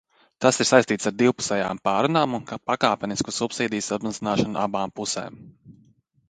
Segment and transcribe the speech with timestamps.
[0.43, 5.39] Tas ir saistīts ar divpusējām pārrunām un pakāpenisku subsīdiju samazināšanu abām pusēm.